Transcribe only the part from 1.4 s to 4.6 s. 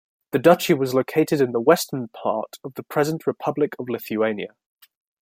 in the western part of the present Republic of Lithuania.